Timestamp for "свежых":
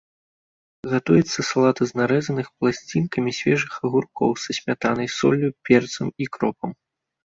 3.43-3.71